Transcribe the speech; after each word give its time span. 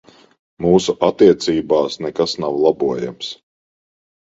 Mūsu 0.65 0.95
attiecībās 1.09 2.01
nekas 2.09 2.37
nav 2.43 2.61
labojams. 2.67 3.33